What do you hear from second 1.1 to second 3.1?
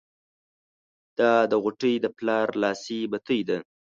دا د غوټۍ د پلار لاسي